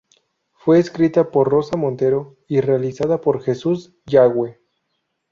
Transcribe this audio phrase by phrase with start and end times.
[0.53, 4.59] Fue escrita por Rosa Montero y realizada por Jesús Yagüe.